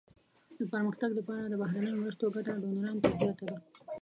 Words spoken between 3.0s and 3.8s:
ته زیاته ده.